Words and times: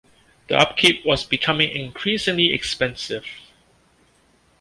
The 0.47 0.57
upkeep 0.57 1.05
was 1.05 1.23
becoming 1.23 1.69
increasingly 1.75 2.53
expensive. 2.53 3.23